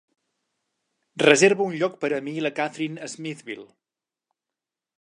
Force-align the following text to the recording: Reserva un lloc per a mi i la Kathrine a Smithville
Reserva 1.23 1.67
un 1.71 1.75
lloc 1.81 1.99
per 2.05 2.11
a 2.17 2.21
mi 2.29 2.35
i 2.39 2.43
la 2.47 2.53
Kathrine 2.61 3.05
a 3.09 3.13
Smithville 3.17 3.69